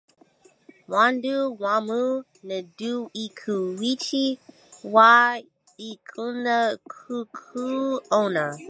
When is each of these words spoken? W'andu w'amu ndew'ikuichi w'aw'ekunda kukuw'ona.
W'andu 0.91 1.33
w'amu 1.61 2.01
ndew'ikuichi 2.47 4.25
w'aw'ekunda 4.93 6.57
kukuw'ona. 6.91 8.45